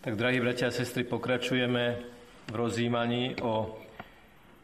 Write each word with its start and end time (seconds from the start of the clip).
Tak, 0.00 0.16
drahí 0.16 0.40
bratia 0.40 0.72
a 0.72 0.72
sestry, 0.72 1.04
pokračujeme 1.04 2.00
v 2.48 2.54
rozjímaní 2.56 3.36
o 3.44 3.76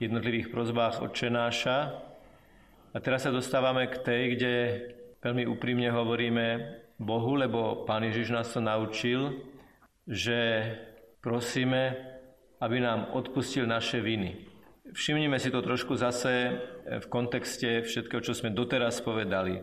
jednotlivých 0.00 0.48
prozbách 0.48 1.04
Otčenáša. 1.04 1.92
A 2.88 2.96
teraz 3.04 3.28
sa 3.28 3.36
dostávame 3.36 3.84
k 3.84 4.00
tej, 4.00 4.22
kde 4.32 4.52
veľmi 5.20 5.44
úprimne 5.44 5.92
hovoríme 5.92 6.46
Bohu, 6.96 7.36
lebo 7.36 7.84
Pán 7.84 8.08
Ježiš 8.08 8.32
nás 8.32 8.48
to 8.48 8.64
naučil, 8.64 9.44
že 10.08 10.72
prosíme, 11.20 12.00
aby 12.64 12.80
nám 12.80 13.12
odpustil 13.12 13.68
naše 13.68 14.00
viny. 14.00 14.40
Všimnime 14.88 15.36
si 15.36 15.52
to 15.52 15.60
trošku 15.60 16.00
zase 16.00 16.64
v 16.88 17.06
kontexte 17.12 17.84
všetkého, 17.84 18.24
čo 18.24 18.32
sme 18.32 18.56
doteraz 18.56 19.04
povedali. 19.04 19.60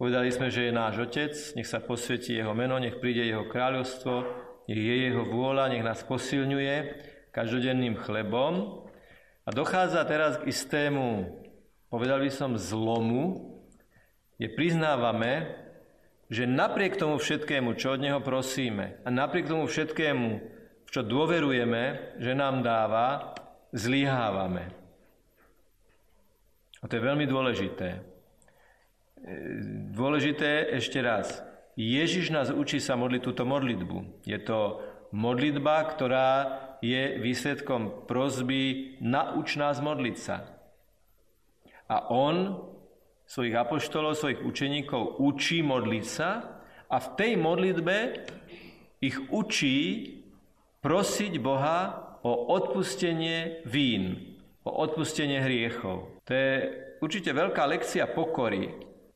Povedali 0.00 0.32
sme, 0.32 0.48
že 0.48 0.72
je 0.72 0.72
náš 0.72 1.04
Otec, 1.04 1.36
nech 1.52 1.68
sa 1.68 1.84
posvetí 1.84 2.32
Jeho 2.32 2.56
meno, 2.56 2.80
nech 2.80 2.96
príde 2.96 3.28
Jeho 3.28 3.44
kráľovstvo, 3.44 4.43
nech 4.64 4.80
je 4.80 4.94
jeho 5.10 5.24
vôľa, 5.28 5.72
nech 5.72 5.84
nás 5.84 6.00
posilňuje 6.04 6.76
každodenným 7.34 7.98
chlebom. 8.00 8.84
A 9.44 9.52
dochádza 9.52 10.00
teraz 10.08 10.40
k 10.40 10.48
istému, 10.48 11.28
povedal 11.92 12.24
by 12.24 12.30
som, 12.32 12.56
zlomu, 12.56 13.60
kde 14.40 14.48
priznávame, 14.56 15.52
že 16.32 16.48
napriek 16.48 16.96
tomu 16.96 17.20
všetkému, 17.20 17.76
čo 17.76 17.94
od 17.94 18.00
Neho 18.00 18.24
prosíme 18.24 18.98
a 19.04 19.08
napriek 19.12 19.46
tomu 19.46 19.68
všetkému, 19.68 20.28
v 20.84 20.90
čo 20.90 21.04
dôverujeme, 21.04 22.16
že 22.16 22.32
nám 22.32 22.64
dáva, 22.64 23.36
zlyhávame. 23.76 24.72
A 26.80 26.88
to 26.88 26.96
je 26.96 27.06
veľmi 27.06 27.24
dôležité. 27.28 28.00
Dôležité 29.96 30.76
ešte 30.76 31.00
raz. 31.00 31.40
Ježiš 31.74 32.30
nás 32.30 32.54
učí 32.54 32.78
sa 32.78 32.94
modliť 32.94 33.22
túto 33.22 33.42
modlitbu. 33.42 34.22
Je 34.22 34.38
to 34.38 34.78
modlitba, 35.10 35.82
ktorá 35.90 36.30
je 36.78 37.18
výsledkom 37.18 38.06
prozby 38.06 38.94
nauč 39.02 39.58
nás 39.58 39.82
modliť 39.82 40.16
sa. 40.18 40.46
A 41.90 42.10
on 42.10 42.62
svojich 43.26 43.56
apoštolov, 43.56 44.14
svojich 44.14 44.44
učeníkov 44.44 45.18
učí 45.18 45.64
modliť 45.64 46.04
sa 46.04 46.60
a 46.86 46.96
v 47.00 47.08
tej 47.16 47.32
modlitbe 47.40 47.96
ich 49.00 49.16
učí 49.32 49.78
prosiť 50.84 51.32
Boha 51.40 52.04
o 52.24 52.52
odpustenie 52.52 53.64
vín, 53.64 54.36
o 54.64 54.70
odpustenie 54.70 55.40
hriechov. 55.40 56.20
To 56.28 56.32
je 56.32 56.52
určite 57.00 57.32
veľká 57.32 57.64
lekcia 57.68 58.08
pokory, 58.12 58.72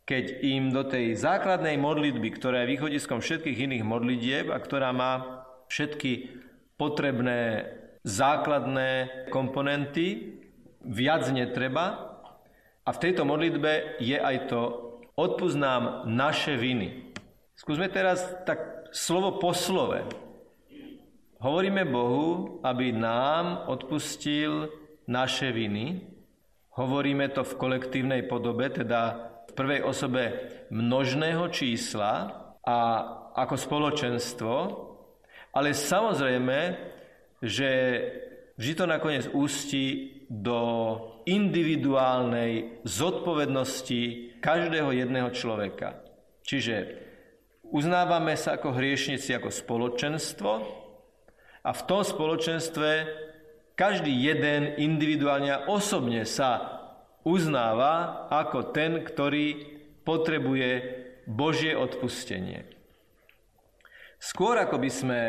keď 0.09 0.41
im 0.41 0.73
do 0.73 0.89
tej 0.89 1.21
základnej 1.21 1.77
modlitby, 1.77 2.33
ktorá 2.33 2.65
je 2.65 2.73
východiskom 2.73 3.21
všetkých 3.21 3.69
iných 3.69 3.85
modlitieb 3.85 4.49
a 4.49 4.57
ktorá 4.57 4.89
má 4.97 5.45
všetky 5.69 6.33
potrebné 6.81 7.69
základné 8.09 9.29
komponenty, 9.29 10.41
viac 10.81 11.29
netreba. 11.29 12.17
A 12.89 12.91
v 12.97 13.03
tejto 13.05 13.29
modlitbe 13.29 14.01
je 14.01 14.17
aj 14.17 14.49
to 14.49 14.61
odpuznám 15.13 16.09
naše 16.09 16.57
viny. 16.57 17.13
Skúsme 17.53 17.93
teraz 17.93 18.25
tak 18.49 18.89
slovo 18.97 19.37
po 19.37 19.53
slove. 19.53 20.09
Hovoríme 21.45 21.85
Bohu, 21.85 22.65
aby 22.65 22.97
nám 22.97 23.69
odpustil 23.69 24.73
naše 25.05 25.53
viny. 25.53 26.01
Hovoríme 26.81 27.29
to 27.29 27.45
v 27.45 27.59
kolektívnej 27.61 28.25
podobe, 28.25 28.73
teda 28.73 29.37
prvej 29.53 29.85
osobe 29.85 30.53
množného 30.69 31.49
čísla 31.49 32.33
a 32.65 32.79
ako 33.39 33.55
spoločenstvo, 33.55 34.55
ale 35.55 35.73
samozrejme, 35.73 36.59
že 37.41 37.71
vždy 38.59 38.73
to 38.75 38.85
nakoniec 38.85 39.25
ústí 39.31 40.19
do 40.29 40.61
individuálnej 41.25 42.85
zodpovednosti 42.85 44.35
každého 44.45 44.93
jedného 44.93 45.31
človeka. 45.33 46.05
Čiže 46.45 47.01
uznávame 47.65 48.37
sa 48.37 48.61
ako 48.61 48.77
hriešnici, 48.77 49.33
ako 49.33 49.49
spoločenstvo 49.49 50.51
a 51.65 51.71
v 51.73 51.83
tom 51.89 52.03
spoločenstve 52.05 52.91
každý 53.79 54.11
jeden 54.11 54.75
individuálne 54.77 55.55
a 55.55 55.65
osobne 55.71 56.27
sa 56.27 56.78
uznáva 57.29 58.25
ako 58.33 58.73
ten, 58.73 59.05
ktorý 59.05 59.77
potrebuje 60.09 60.71
Božie 61.29 61.77
odpustenie. 61.77 62.65
Skôr 64.17 64.57
ako 64.57 64.81
by 64.81 64.91
sme 64.91 65.21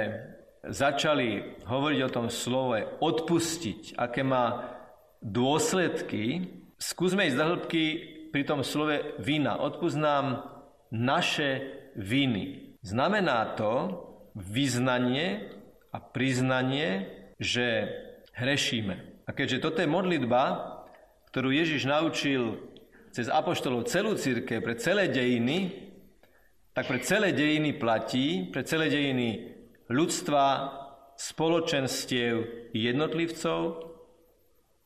začali 0.63 1.59
hovoriť 1.67 1.99
o 2.07 2.13
tom 2.13 2.27
slove 2.31 2.79
odpustiť, 3.03 3.99
aké 3.99 4.23
má 4.23 4.75
dôsledky, 5.19 6.47
skúsme 6.79 7.27
ísť 7.27 7.37
do 7.37 7.45
hĺbky 7.53 7.83
pri 8.31 8.47
tom 8.47 8.63
slove 8.63 9.19
vina. 9.19 9.59
Odpuznám 9.59 10.47
naše 10.89 11.75
viny. 11.99 12.79
Znamená 12.81 13.59
to 13.59 13.99
vyznanie 14.39 15.51
a 15.91 15.97
priznanie, 15.99 17.11
že 17.37 17.91
hrešíme. 18.33 19.25
A 19.27 19.29
keďže 19.35 19.61
toto 19.61 19.83
je 19.83 19.89
modlitba, 19.91 20.78
ktorú 21.29 21.53
Ježiš 21.53 21.85
naučil 21.85 22.57
cez 23.13 23.29
apoštolov 23.29 23.89
celú 23.89 24.17
církev 24.17 24.61
pre 24.61 24.77
celé 24.77 25.09
dejiny, 25.09 25.89
tak 26.73 26.89
pre 26.89 27.01
celé 27.01 27.33
dejiny 27.33 27.77
platí, 27.77 28.45
pre 28.49 28.65
celé 28.65 28.89
dejiny 28.89 29.57
ľudstva, 29.89 30.75
spoločenstiev 31.19 32.71
jednotlivcov, 32.71 33.91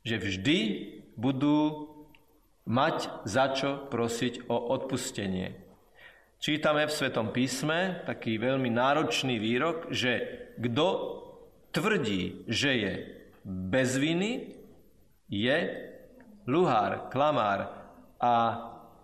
že 0.02 0.18
vždy 0.18 0.59
budú 1.14 1.94
mať 2.66 3.12
za 3.30 3.53
čo 3.53 3.86
prosiť 3.86 4.50
o 4.50 4.58
odpustenie. 4.74 5.53
Čítame 6.42 6.90
v 6.90 6.96
Svetom 6.96 7.32
písme 7.32 8.03
taký 8.03 8.42
veľmi 8.42 8.68
náročný 8.68 9.38
výrok, 9.40 9.94
že 9.94 10.26
kto 10.59 10.88
tvrdí, 11.72 12.50
že 12.50 12.72
je 12.76 12.94
bez 13.46 13.96
viny, 13.96 14.58
je 15.30 15.58
luhár, 16.48 17.09
klamár 17.09 17.72
a 18.20 18.34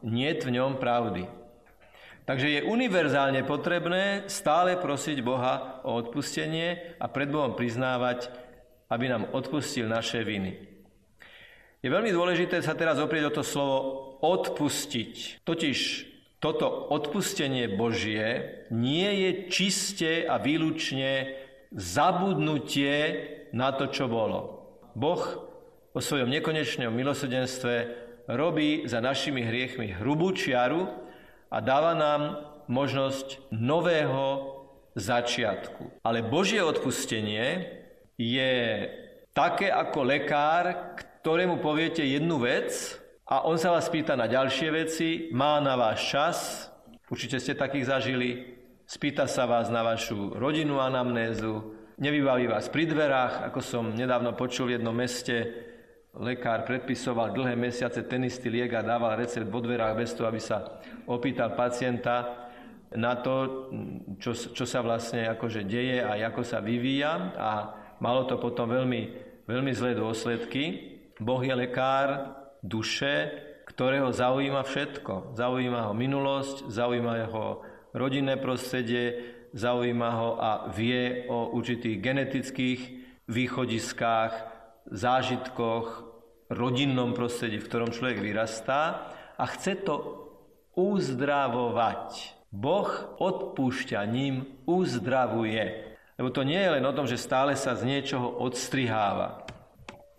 nie 0.04 0.32
v 0.36 0.56
ňom 0.56 0.80
pravdy. 0.80 1.28
Takže 2.30 2.62
je 2.62 2.68
univerzálne 2.70 3.42
potrebné 3.42 4.30
stále 4.30 4.78
prosiť 4.78 5.18
Boha 5.26 5.82
o 5.82 5.98
odpustenie 5.98 6.96
a 7.02 7.10
pred 7.10 7.26
Bohom 7.26 7.58
priznávať, 7.58 8.30
aby 8.86 9.10
nám 9.10 9.34
odpustil 9.34 9.90
naše 9.90 10.22
viny. 10.22 10.54
Je 11.82 11.90
veľmi 11.90 12.14
dôležité 12.14 12.62
sa 12.62 12.78
teraz 12.78 13.02
oprieť 13.02 13.34
o 13.34 13.36
to 13.40 13.44
slovo 13.44 13.78
odpustiť. 14.22 15.42
Totiž 15.42 15.80
toto 16.38 16.70
odpustenie 16.94 17.66
Božie 17.72 18.62
nie 18.70 19.10
je 19.26 19.30
čiste 19.50 20.12
a 20.30 20.38
výlučne 20.38 21.34
zabudnutie 21.74 22.96
na 23.58 23.74
to, 23.74 23.90
čo 23.90 24.06
bolo. 24.06 24.70
Boh 24.94 25.49
o 25.94 26.00
svojom 26.02 26.30
nekonečnom 26.30 26.94
milosrdenstve 26.94 27.76
robí 28.30 28.86
za 28.86 29.02
našimi 29.02 29.42
hriechmi 29.42 29.90
hrubú 29.98 30.30
čiaru 30.32 30.86
a 31.50 31.58
dáva 31.60 31.98
nám 31.98 32.22
možnosť 32.70 33.50
nového 33.50 34.54
začiatku. 34.94 36.06
Ale 36.06 36.22
Božie 36.22 36.62
odpustenie 36.62 37.66
je 38.20 38.86
také 39.34 39.74
ako 39.74 40.06
lekár, 40.06 40.94
ktorému 41.26 41.58
poviete 41.58 42.06
jednu 42.06 42.38
vec 42.38 43.00
a 43.25 43.46
on 43.50 43.58
sa 43.58 43.74
vás 43.74 43.90
pýta 43.90 44.13
na 44.13 44.30
ďalšie 44.30 44.69
veci, 44.69 45.10
má 45.34 45.58
na 45.58 45.74
váš 45.74 46.00
čas, 46.13 46.38
určite 47.10 47.42
ste 47.42 47.58
takých 47.58 47.90
zažili, 47.90 48.30
spýta 48.86 49.25
sa 49.25 49.50
vás 49.50 49.74
na 49.74 49.81
vašu 49.81 50.38
rodinu 50.38 50.78
anamnézu, 50.78 51.74
nevybaví 51.98 52.46
vás 52.46 52.69
pri 52.69 52.86
dverách, 52.86 53.50
ako 53.50 53.60
som 53.62 53.84
nedávno 53.94 54.38
počul 54.38 54.69
v 54.69 54.81
jednom 54.81 54.94
meste, 54.94 55.69
lekár 56.18 56.66
predpisoval 56.66 57.36
dlhé 57.36 57.54
mesiace 57.54 58.02
ten 58.10 58.26
istý 58.26 58.50
liek 58.50 58.74
a 58.74 58.82
dával 58.82 59.20
recept 59.20 59.46
vo 59.46 59.62
dverách 59.62 59.94
bez 59.94 60.18
toho, 60.18 60.26
aby 60.26 60.42
sa 60.42 60.82
opýtal 61.06 61.54
pacienta 61.54 62.50
na 62.98 63.14
to, 63.22 63.70
čo, 64.18 64.34
čo 64.34 64.66
sa 64.66 64.82
vlastne 64.82 65.30
akože 65.30 65.62
deje 65.70 66.02
a 66.02 66.18
ako 66.18 66.42
sa 66.42 66.58
vyvíja 66.58 67.38
a 67.38 67.52
malo 68.02 68.26
to 68.26 68.42
potom 68.42 68.74
veľmi, 68.74 69.02
veľmi 69.46 69.72
zlé 69.78 69.94
dôsledky. 69.94 70.98
Boh 71.22 71.42
je 71.46 71.54
lekár 71.54 72.34
duše, 72.66 73.30
ktorého 73.70 74.10
zaujíma 74.10 74.66
všetko. 74.66 75.38
Zaujíma 75.38 75.86
ho 75.86 75.94
minulosť, 75.94 76.74
zaujíma 76.74 77.30
ho 77.30 77.62
rodinné 77.94 78.42
prostredie, 78.42 79.38
zaujíma 79.54 80.10
ho 80.10 80.30
a 80.42 80.52
vie 80.74 81.30
o 81.30 81.54
určitých 81.54 82.02
genetických 82.02 82.80
východiskách, 83.30 84.59
zážitkoch, 84.91 86.09
rodinnom 86.50 87.13
prostredí, 87.13 87.62
v 87.62 87.68
ktorom 87.69 87.94
človek 87.94 88.19
vyrastá 88.19 89.13
a 89.38 89.45
chce 89.45 89.77
to 89.86 90.25
uzdravovať. 90.74 92.36
Boh 92.50 92.89
odpúšťaním 93.21 94.65
uzdravuje. 94.65 95.94
Lebo 96.18 96.30
to 96.33 96.41
nie 96.41 96.57
je 96.57 96.74
len 96.74 96.83
o 96.83 96.95
tom, 96.95 97.06
že 97.06 97.21
stále 97.21 97.53
sa 97.53 97.77
z 97.77 97.86
niečoho 97.86 98.27
odstriháva. 98.41 99.45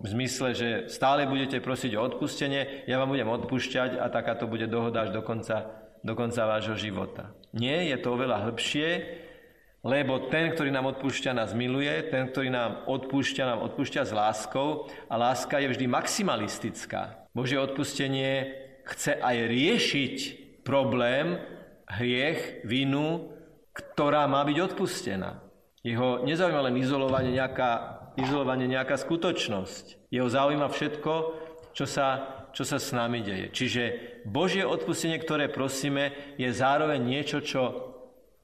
V 0.00 0.06
zmysle, 0.16 0.56
že 0.56 0.68
stále 0.88 1.28
budete 1.28 1.60
prosiť 1.60 1.92
o 1.98 2.04
odpustenie, 2.06 2.88
ja 2.88 2.96
vám 2.96 3.12
budem 3.12 3.28
odpúšťať 3.28 4.00
a 4.00 4.08
taká 4.08 4.32
to 4.32 4.48
bude 4.48 4.64
dohoda 4.64 5.04
až 5.04 5.10
do 5.12 5.20
konca, 5.20 5.68
do 6.00 6.16
konca 6.16 6.48
vášho 6.48 6.78
života. 6.78 7.36
Nie, 7.52 7.84
je 7.92 8.00
to 8.00 8.16
oveľa 8.16 8.48
hĺbšie, 8.48 8.88
lebo 9.80 10.28
ten, 10.28 10.52
ktorý 10.52 10.68
nám 10.68 10.92
odpúšťa, 10.96 11.32
nás 11.32 11.56
miluje, 11.56 11.90
ten, 12.12 12.28
ktorý 12.28 12.52
nám 12.52 12.84
odpúšťa, 12.84 13.42
nám 13.48 13.60
odpúšťa 13.72 14.02
s 14.04 14.12
láskou 14.12 14.92
a 15.08 15.14
láska 15.16 15.56
je 15.60 15.72
vždy 15.72 15.86
maximalistická. 15.88 17.30
Božie 17.32 17.56
odpustenie 17.56 18.52
chce 18.84 19.16
aj 19.16 19.36
riešiť 19.48 20.16
problém, 20.66 21.40
hriech, 21.88 22.62
vinu, 22.68 23.32
ktorá 23.72 24.28
má 24.28 24.44
byť 24.44 24.58
odpustená. 24.72 25.40
Jeho 25.80 26.28
nezaujíma 26.28 26.68
len 26.68 26.76
izolovanie 26.76 27.32
nejaká 27.32 28.00
izolovanie 28.18 28.66
nejaká 28.66 28.98
skutočnosť. 28.98 30.12
Jeho 30.12 30.28
zaujíma 30.28 30.68
všetko, 30.68 31.12
čo 31.72 31.86
sa, 31.86 32.06
čo 32.50 32.66
sa 32.66 32.82
s 32.82 32.90
nami 32.90 33.22
deje. 33.22 33.54
Čiže 33.54 33.82
Božie 34.26 34.66
odpustenie, 34.66 35.16
ktoré 35.22 35.48
prosíme, 35.48 36.34
je 36.36 36.50
zároveň 36.50 37.00
niečo, 37.00 37.38
čo 37.40 37.62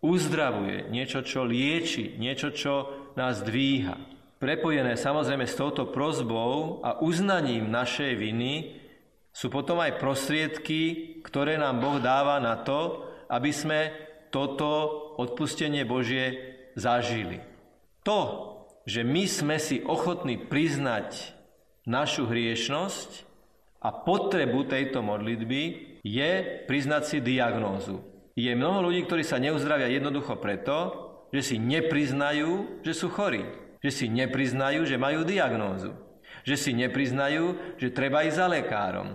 uzdravuje, 0.00 0.88
niečo, 0.92 1.24
čo 1.24 1.44
lieči, 1.44 2.16
niečo, 2.20 2.52
čo 2.52 2.74
nás 3.16 3.40
dvíha. 3.40 3.96
Prepojené 4.36 5.00
samozrejme 5.00 5.48
s 5.48 5.56
touto 5.56 5.88
prozbou 5.88 6.84
a 6.84 7.00
uznaním 7.00 7.72
našej 7.72 8.12
viny 8.20 8.76
sú 9.32 9.48
potom 9.48 9.80
aj 9.80 9.96
prostriedky, 9.96 10.80
ktoré 11.24 11.56
nám 11.56 11.80
Boh 11.80 11.96
dáva 12.00 12.36
na 12.40 12.60
to, 12.60 13.08
aby 13.32 13.52
sme 13.52 13.80
toto 14.28 14.68
odpustenie 15.16 15.88
Božie 15.88 16.56
zažili. 16.76 17.40
To, 18.04 18.52
že 18.84 19.02
my 19.02 19.24
sme 19.24 19.56
si 19.56 19.82
ochotní 19.82 20.36
priznať 20.36 21.34
našu 21.88 22.28
hriešnosť 22.28 23.24
a 23.82 23.88
potrebu 23.90 24.68
tejto 24.68 25.00
modlitby 25.00 25.62
je 26.04 26.30
priznať 26.68 27.02
si 27.04 27.18
diagnózu. 27.24 28.15
Je 28.36 28.52
mnoho 28.52 28.92
ľudí, 28.92 29.08
ktorí 29.08 29.24
sa 29.24 29.40
neuzdravia 29.40 29.88
jednoducho 29.88 30.36
preto, 30.36 31.08
že 31.32 31.42
si 31.42 31.56
nepriznajú, 31.56 32.84
že 32.84 32.92
sú 32.92 33.08
chorí. 33.08 33.42
Že 33.80 33.90
si 33.90 34.06
nepriznajú, 34.12 34.84
že 34.84 35.00
majú 35.00 35.24
diagnózu. 35.24 35.96
Že 36.44 36.56
si 36.60 36.70
nepriznajú, 36.76 37.76
že 37.80 37.90
treba 37.90 38.22
ísť 38.22 38.36
za 38.36 38.46
lekárom. 38.46 39.08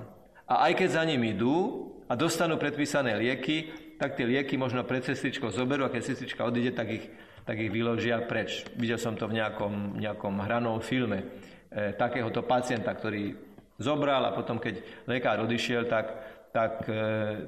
A 0.50 0.68
aj 0.68 0.84
keď 0.84 0.90
za 0.98 1.04
ním 1.06 1.22
idú 1.24 1.88
a 2.10 2.18
dostanú 2.18 2.58
predpísané 2.58 3.16
lieky, 3.16 3.72
tak 3.96 4.18
tie 4.18 4.26
lieky 4.26 4.58
možno 4.58 4.82
pred 4.84 5.06
sestričkou 5.06 5.54
zoberú 5.54 5.86
a 5.86 5.94
keď 5.94 6.02
sestrička 6.02 6.42
odíde, 6.44 6.74
tak 6.74 6.90
ich 6.90 7.06
tak 7.46 7.58
ich 7.58 7.74
vyložia 7.74 8.22
preč. 8.22 8.66
Videl 8.78 9.02
som 9.02 9.18
to 9.18 9.26
v 9.26 9.42
nejakom, 9.42 9.98
nejakom 9.98 10.40
hranom 10.46 10.78
filme 10.82 11.26
e, 11.74 11.94
takéhoto 11.98 12.46
pacienta, 12.46 12.94
ktorý 12.94 13.34
zobral 13.82 14.22
a 14.30 14.36
potom, 14.36 14.62
keď 14.62 14.78
lekár 15.10 15.42
odišiel, 15.42 15.90
tak, 15.90 16.14
tak 16.52 16.86
e, 16.88 16.94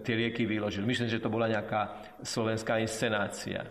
tie 0.02 0.16
lieky 0.16 0.48
vyložil. 0.48 0.88
Myslím, 0.88 1.12
že 1.12 1.20
to 1.20 1.32
bola 1.32 1.52
nejaká 1.52 2.16
slovenská 2.24 2.80
inscenácia. 2.80 3.68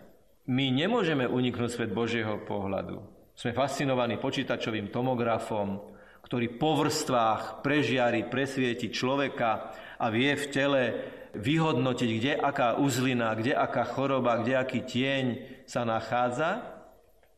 My 0.49 0.69
nemôžeme 0.69 1.25
uniknúť 1.25 1.71
svet 1.73 1.91
Božieho 1.91 2.45
pohľadu. 2.45 3.01
Sme 3.33 3.57
fascinovaní 3.57 4.21
počítačovým 4.21 4.93
tomografom, 4.93 5.81
ktorý 6.23 6.61
po 6.61 6.85
vrstvách 6.85 7.65
prežiari, 7.65 8.29
presvieti 8.29 8.93
človeka 8.93 9.73
a 9.99 10.07
vie 10.13 10.37
v 10.37 10.47
tele 10.53 10.83
vyhodnotiť, 11.33 12.11
kde 12.21 12.33
aká 12.37 12.77
uzlina, 12.77 13.33
kde 13.33 13.57
aká 13.57 13.89
choroba, 13.89 14.45
kde 14.45 14.53
aký 14.61 14.85
tieň 14.85 15.25
sa 15.65 15.89
nachádza, 15.89 16.73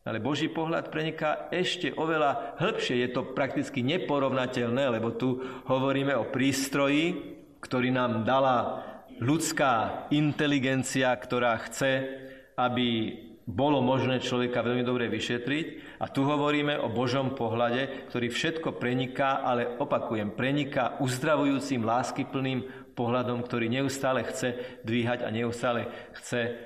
ale 0.05 0.21
Boží 0.21 0.53
pohľad 0.53 0.93
preniká 0.93 1.49
ešte 1.49 1.89
oveľa 1.89 2.61
hĺbšie. 2.61 3.01
Je 3.01 3.09
to 3.09 3.33
prakticky 3.33 3.81
neporovnateľné, 3.81 4.93
lebo 4.93 5.17
tu 5.17 5.41
hovoríme 5.65 6.13
o 6.13 6.29
prístroji, 6.29 7.33
ktorý 7.65 7.89
nám 7.89 8.21
dala 8.21 8.85
ľudská 9.17 10.05
inteligencia, 10.13 11.09
ktorá 11.17 11.57
chce, 11.65 12.05
aby 12.53 13.17
bolo 13.45 13.81
možné 13.81 14.21
človeka 14.21 14.65
veľmi 14.65 14.81
dobre 14.85 15.09
vyšetriť. 15.09 15.97
A 16.01 16.09
tu 16.09 16.25
hovoríme 16.25 16.77
o 16.81 16.89
Božom 16.89 17.37
pohľade, 17.37 18.09
ktorý 18.09 18.29
všetko 18.29 18.77
preniká, 18.77 19.41
ale 19.41 19.65
opakujem, 19.81 20.33
preniká 20.33 20.97
uzdravujúcim, 21.01 21.81
láskyplným 21.81 22.93
pohľadom, 22.97 23.41
ktorý 23.45 23.69
neustále 23.69 24.25
chce 24.25 24.81
dvíhať 24.85 25.25
a 25.25 25.29
neustále 25.29 25.89
chce 26.17 26.57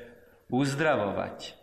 uzdravovať. 0.51 1.55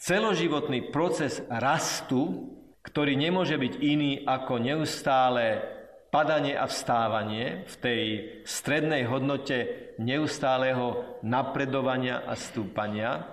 Celoživotný 0.00 0.88
proces 0.94 1.44
rastu, 1.50 2.54
ktorý 2.80 3.18
nemôže 3.18 3.60
byť 3.60 3.74
iný 3.84 4.24
ako 4.24 4.56
neustále 4.56 5.79
padanie 6.10 6.58
a 6.58 6.66
vstávanie 6.66 7.64
v 7.70 7.74
tej 7.78 8.02
strednej 8.42 9.06
hodnote 9.06 9.90
neustáleho 10.02 11.18
napredovania 11.22 12.26
a 12.26 12.34
stúpania, 12.34 13.26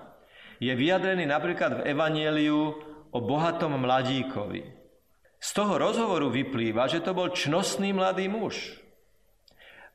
je 0.57 0.73
vyjadrený 0.73 1.25
napríklad 1.29 1.81
v 1.81 1.85
Evanieliu 1.93 2.61
o 3.13 3.19
bohatom 3.21 3.77
mladíkovi. 3.77 4.65
Z 5.37 5.49
toho 5.53 5.77
rozhovoru 5.77 6.33
vyplýva, 6.33 6.89
že 6.89 7.01
to 7.01 7.13
bol 7.13 7.29
čnostný 7.29 7.93
mladý 7.93 8.25
muž, 8.25 8.81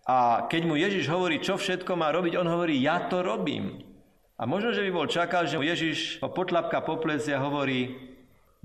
a 0.02 0.50
keď 0.50 0.62
mu 0.66 0.74
Ježiš 0.74 1.06
hovorí, 1.06 1.38
čo 1.38 1.54
všetko 1.54 1.94
má 1.94 2.10
robiť, 2.10 2.34
on 2.34 2.50
hovorí, 2.50 2.82
ja 2.82 3.06
to 3.06 3.22
robím. 3.22 3.86
A 4.34 4.42
možno, 4.50 4.74
že 4.74 4.82
by 4.82 4.90
bol 4.90 5.06
čakal, 5.06 5.46
že 5.46 5.62
Ježiš 5.62 6.18
ho 6.18 6.34
potlapka 6.34 6.82
po 6.82 6.98
pleci 6.98 7.30
a 7.30 7.38
hovorí, 7.38 7.94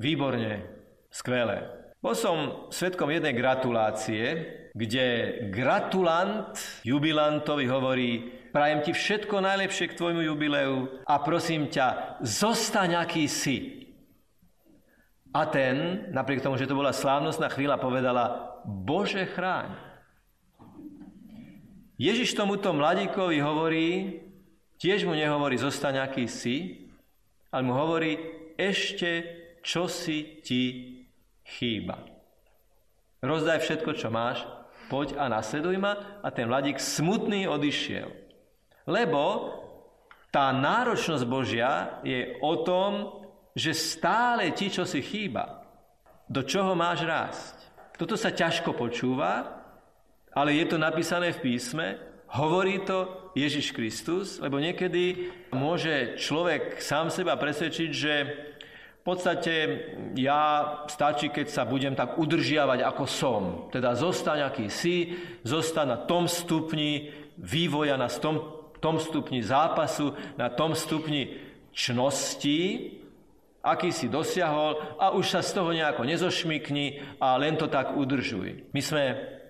výborne, 0.01 0.65
skvelé. 1.13 1.69
Bol 2.07 2.15
som 2.15 2.71
svetkom 2.71 3.11
jednej 3.11 3.35
gratulácie, 3.35 4.23
kde 4.71 5.43
gratulant 5.51 6.55
jubilantovi 6.87 7.67
hovorí, 7.67 8.11
prajem 8.55 8.79
ti 8.79 8.95
všetko 8.95 9.43
najlepšie 9.43 9.91
k 9.91 9.97
tvojmu 9.99 10.23
jubileu 10.23 11.03
a 11.03 11.19
prosím 11.19 11.67
ťa, 11.67 12.15
zostaň 12.23 13.03
aký 13.03 13.27
si. 13.27 13.91
A 15.35 15.51
ten, 15.51 16.07
napriek 16.15 16.39
tomu, 16.39 16.55
že 16.55 16.63
to 16.63 16.79
bola 16.79 16.95
slávnostná 16.95 17.51
chvíľa, 17.51 17.75
povedala, 17.75 18.55
Bože 18.63 19.27
chráň. 19.27 19.75
Ježiš 21.99 22.39
tomuto 22.39 22.71
mladíkovi 22.71 23.43
hovorí, 23.43 23.87
tiež 24.79 25.03
mu 25.03 25.11
nehovorí, 25.11 25.59
zostaň 25.59 26.07
aký 26.07 26.31
si, 26.31 26.87
ale 27.51 27.67
mu 27.67 27.75
hovorí, 27.75 28.15
ešte 28.55 29.27
čo 29.59 29.91
si 29.91 30.39
ti 30.39 30.96
chýba. 31.47 32.03
Rozdaj 33.23 33.63
všetko, 33.63 33.91
čo 33.95 34.11
máš, 34.11 34.43
poď 34.91 35.17
a 35.17 35.31
nasleduj 35.31 35.79
ma. 35.79 36.19
A 36.21 36.27
ten 36.29 36.45
mladík 36.51 36.77
smutný 36.77 37.47
odišiel. 37.47 38.11
Lebo 38.87 39.55
tá 40.29 40.51
náročnosť 40.51 41.23
Božia 41.25 42.03
je 42.03 42.37
o 42.43 42.61
tom, 42.61 43.23
že 43.57 43.73
stále 43.73 44.53
ti, 44.53 44.69
čo 44.69 44.85
si 44.85 45.01
chýba, 45.01 45.65
do 46.29 46.45
čoho 46.45 46.77
máš 46.77 47.07
rásť. 47.07 47.55
Toto 47.97 48.13
sa 48.13 48.29
ťažko 48.29 48.77
počúva, 48.77 49.57
ale 50.37 50.53
je 50.61 50.65
to 50.69 50.77
napísané 50.77 51.33
v 51.33 51.41
písme, 51.41 51.97
hovorí 52.37 52.85
to 52.85 53.31
Ježiš 53.33 53.73
Kristus, 53.73 54.37
lebo 54.37 54.61
niekedy 54.61 55.33
môže 55.55 56.19
človek 56.21 56.77
sám 56.77 57.09
seba 57.09 57.39
presvedčiť, 57.39 57.89
že 57.89 58.13
podstate 59.07 59.53
ja 60.19 60.75
stačí, 60.91 61.31
keď 61.31 61.47
sa 61.47 61.63
budem 61.63 61.95
tak 61.95 62.19
udržiavať, 62.19 62.83
ako 62.83 63.03
som. 63.07 63.43
Teda 63.71 63.95
zostaň, 63.95 64.51
aký 64.51 64.67
si, 64.67 65.15
zostaň 65.47 65.95
na 65.95 65.99
tom 66.03 66.27
stupni 66.27 67.15
vývoja, 67.39 67.95
na 67.95 68.11
tom, 68.11 68.43
tom 68.83 68.99
stupni 68.99 69.39
zápasu, 69.39 70.11
na 70.35 70.51
tom 70.51 70.75
stupni 70.75 71.39
čnosti, 71.71 72.91
aký 73.63 73.95
si 73.95 74.11
dosiahol 74.11 74.99
a 74.99 75.15
už 75.15 75.39
sa 75.39 75.41
z 75.41 75.55
toho 75.55 75.71
nejako 75.71 76.03
nezošmykni 76.03 77.17
a 77.23 77.39
len 77.39 77.55
to 77.55 77.71
tak 77.71 77.95
udržuj. 77.95 78.67
My 78.75 78.81
sme 78.83 79.03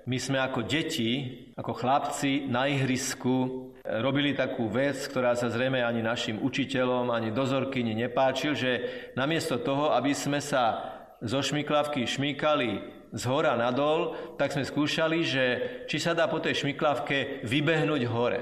my 0.07 0.15
sme 0.23 0.39
ako 0.39 0.63
deti, 0.63 1.35
ako 1.59 1.75
chlapci 1.75 2.47
na 2.47 2.71
ihrisku 2.71 3.67
robili 4.03 4.35
takú 4.35 4.67
vec, 4.67 4.99
ktorá 5.07 5.33
sa 5.33 5.47
zrejme 5.47 5.79
ani 5.79 6.03
našim 6.03 6.37
učiteľom, 6.43 7.09
ani 7.11 7.31
dozorkyni 7.31 7.95
nepáčil, 7.95 8.53
že 8.53 8.71
namiesto 9.15 9.59
toho, 9.63 9.95
aby 9.95 10.11
sme 10.11 10.43
sa 10.43 10.93
zo 11.23 11.41
šmiklavky 11.41 12.05
šmýkali 12.05 12.69
z 13.15 13.23
hora 13.25 13.55
nadol, 13.55 14.13
tak 14.35 14.51
sme 14.51 14.67
skúšali, 14.67 15.19
že 15.23 15.45
či 15.87 15.97
sa 15.97 16.11
dá 16.11 16.27
po 16.27 16.43
tej 16.43 16.61
šmiklavke 16.61 17.41
vybehnúť 17.47 18.03
hore. 18.11 18.39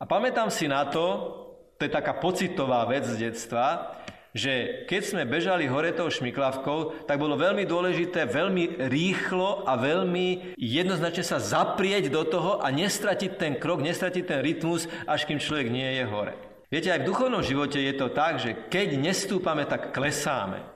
A 0.00 0.04
pamätám 0.08 0.48
si 0.48 0.66
na 0.66 0.88
to, 0.88 1.30
to 1.78 1.86
je 1.86 1.92
taká 1.92 2.16
pocitová 2.16 2.82
vec 2.88 3.04
z 3.04 3.30
detstva, 3.30 3.94
že 4.34 4.82
keď 4.90 5.02
sme 5.06 5.22
bežali 5.30 5.70
hore 5.70 5.94
tou 5.94 6.10
šmiklavkou, 6.10 7.06
tak 7.06 7.22
bolo 7.22 7.38
veľmi 7.38 7.62
dôležité 7.62 8.26
veľmi 8.26 8.90
rýchlo 8.90 9.62
a 9.62 9.78
veľmi 9.78 10.58
jednoznačne 10.58 11.22
sa 11.22 11.38
zaprieť 11.38 12.10
do 12.10 12.26
toho 12.26 12.58
a 12.58 12.66
nestratiť 12.74 13.38
ten 13.38 13.54
krok, 13.54 13.78
nestratiť 13.86 14.24
ten 14.26 14.42
rytmus, 14.42 14.90
až 15.06 15.22
kým 15.30 15.38
človek 15.38 15.70
nie 15.70 15.86
je 16.02 16.04
hore. 16.10 16.34
Viete, 16.66 16.90
aj 16.90 17.06
v 17.06 17.08
duchovnom 17.14 17.46
živote 17.46 17.78
je 17.78 17.94
to 17.94 18.10
tak, 18.10 18.42
že 18.42 18.66
keď 18.66 18.98
nestúpame, 18.98 19.62
tak 19.70 19.94
klesáme. 19.94 20.66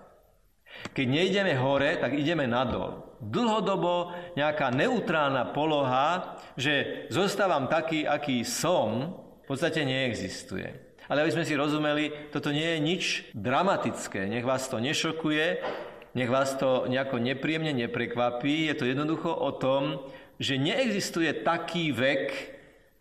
Keď 0.95 1.07
nejdeme 1.11 1.59
hore, 1.59 1.99
tak 1.99 2.15
ideme 2.15 2.47
nadol. 2.47 3.19
Dlhodobo 3.19 4.15
nejaká 4.39 4.71
neutrálna 4.71 5.51
poloha, 5.51 6.39
že 6.55 7.07
zostávam 7.11 7.67
taký, 7.67 8.07
aký 8.07 8.47
som, 8.47 9.19
v 9.43 9.47
podstate 9.51 9.83
neexistuje. 9.83 10.88
Ale 11.09 11.25
aby 11.25 11.33
sme 11.33 11.49
si 11.49 11.57
rozumeli, 11.57 12.29
toto 12.29 12.53
nie 12.53 12.77
je 12.77 12.79
nič 12.85 13.03
dramatické. 13.33 14.29
Nech 14.29 14.45
vás 14.45 14.69
to 14.69 14.77
nešokuje, 14.77 15.65
nech 16.13 16.29
vás 16.29 16.53
to 16.61 16.85
nejako 16.85 17.17
nepríjemne 17.17 17.73
neprekvapí. 17.73 18.69
Je 18.69 18.77
to 18.77 18.85
jednoducho 18.85 19.33
o 19.33 19.49
tom, 19.57 20.05
že 20.37 20.61
neexistuje 20.61 21.33
taký 21.41 21.97
vek, 21.97 22.25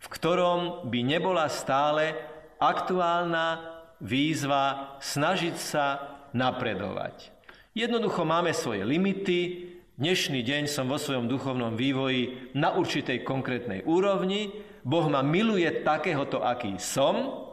v 0.00 0.06
ktorom 0.08 0.88
by 0.88 1.00
nebola 1.04 1.52
stále 1.52 2.16
aktuálna 2.56 3.76
výzva 4.00 4.96
snažiť 5.04 5.56
sa 5.60 6.16
napredovať. 6.32 7.28
Jednoducho 7.76 8.24
máme 8.24 8.56
svoje 8.56 8.88
limity. 8.88 9.68
Dnešný 10.00 10.40
deň 10.46 10.70
som 10.70 10.88
vo 10.88 10.96
svojom 10.96 11.28
duchovnom 11.28 11.76
vývoji 11.76 12.54
na 12.56 12.72
určitej 12.72 13.20
konkrétnej 13.20 13.84
úrovni. 13.84 14.48
Boh 14.80 15.04
ma 15.12 15.20
miluje 15.20 15.68
takéhoto, 15.84 16.40
aký 16.40 16.78
som. 16.80 17.47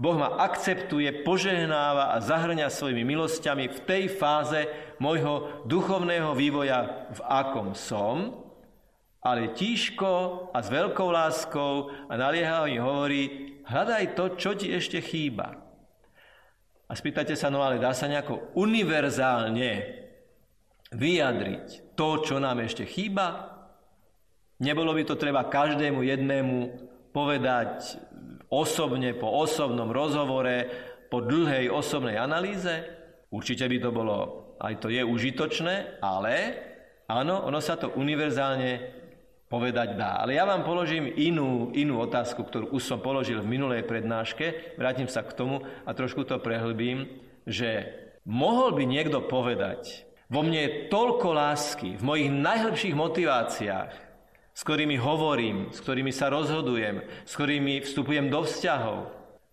Boh 0.00 0.16
ma 0.16 0.40
akceptuje, 0.40 1.28
požehnáva 1.28 2.16
a 2.16 2.24
zahrňa 2.24 2.72
svojimi 2.72 3.04
milosťami 3.04 3.68
v 3.68 3.78
tej 3.84 4.04
fáze 4.08 4.64
môjho 4.96 5.60
duchovného 5.68 6.32
vývoja, 6.32 7.12
v 7.12 7.20
akom 7.28 7.76
som. 7.76 8.32
Ale 9.20 9.52
tížko 9.52 10.48
a 10.56 10.64
s 10.64 10.72
veľkou 10.72 11.12
láskou 11.12 11.92
a 12.08 12.16
naliehavo 12.16 12.72
hovorí, 12.80 13.60
hľadaj 13.68 14.16
to, 14.16 14.24
čo 14.40 14.56
ti 14.56 14.72
ešte 14.72 15.04
chýba. 15.04 15.60
A 16.88 16.92
spýtate 16.96 17.36
sa, 17.36 17.52
no 17.52 17.60
ale 17.60 17.76
dá 17.76 17.92
sa 17.92 18.08
nejako 18.08 18.56
univerzálne 18.56 20.00
vyjadriť 20.96 21.92
to, 21.92 22.24
čo 22.24 22.40
nám 22.40 22.64
ešte 22.64 22.88
chýba? 22.88 23.52
Nebolo 24.64 24.96
by 24.96 25.04
to 25.04 25.20
treba 25.20 25.44
každému 25.44 26.00
jednému 26.00 26.88
povedať 27.12 28.00
osobne, 28.50 29.14
po 29.14 29.30
osobnom 29.30 29.88
rozhovore, 29.94 30.66
po 31.10 31.22
dlhej 31.22 31.70
osobnej 31.70 32.18
analýze? 32.18 32.86
Určite 33.30 33.70
by 33.70 33.76
to 33.78 33.90
bolo, 33.94 34.16
aj 34.58 34.82
to 34.82 34.90
je 34.90 35.06
užitočné, 35.06 36.02
ale 36.02 36.34
áno, 37.06 37.46
ono 37.46 37.62
sa 37.62 37.78
to 37.78 37.94
univerzálne 37.94 39.00
povedať 39.50 39.98
dá. 39.98 40.22
Ale 40.22 40.38
ja 40.38 40.46
vám 40.46 40.62
položím 40.62 41.10
inú, 41.10 41.74
inú 41.74 41.98
otázku, 42.02 42.46
ktorú 42.46 42.70
už 42.70 42.82
som 42.86 43.02
položil 43.02 43.42
v 43.42 43.50
minulej 43.50 43.82
prednáške. 43.82 44.78
Vrátim 44.78 45.10
sa 45.10 45.26
k 45.26 45.34
tomu 45.34 45.66
a 45.82 45.90
trošku 45.90 46.22
to 46.22 46.38
prehlbím, 46.38 47.10
že 47.46 47.90
mohol 48.22 48.74
by 48.78 48.86
niekto 48.86 49.26
povedať, 49.26 50.06
vo 50.30 50.46
mne 50.46 50.58
je 50.62 50.70
toľko 50.86 51.28
lásky, 51.34 51.98
v 51.98 52.06
mojich 52.06 52.30
najhlbších 52.30 52.94
motiváciách, 52.94 54.09
s 54.54 54.60
ktorými 54.66 54.98
hovorím, 54.98 55.70
s 55.70 55.78
ktorými 55.80 56.10
sa 56.10 56.28
rozhodujem, 56.28 57.06
s 57.24 57.32
ktorými 57.34 57.82
vstupujem 57.86 58.28
do 58.28 58.42
vzťahov. 58.44 59.10